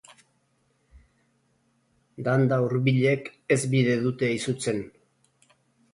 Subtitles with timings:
[2.27, 4.85] Danda hurbilek ez bide dute izutzen.